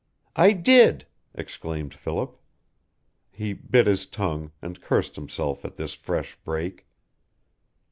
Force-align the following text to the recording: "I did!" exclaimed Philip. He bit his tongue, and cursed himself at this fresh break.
"I 0.35 0.53
did!" 0.53 1.05
exclaimed 1.35 1.93
Philip. 1.93 2.35
He 3.29 3.53
bit 3.53 3.85
his 3.85 4.07
tongue, 4.07 4.51
and 4.59 4.81
cursed 4.81 5.15
himself 5.15 5.63
at 5.63 5.75
this 5.75 5.93
fresh 5.93 6.37
break. 6.43 6.87